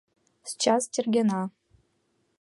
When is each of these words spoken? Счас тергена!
Счас 0.59 0.83
тергена! 0.93 1.43